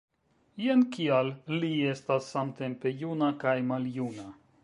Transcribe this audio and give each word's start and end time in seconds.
Jen 0.61 0.79
kial 0.95 1.29
li 1.63 1.69
estas 1.91 2.31
samtempe 2.37 2.95
juna 3.05 3.31
kaj 3.45 3.55
maljuna. 3.73 4.27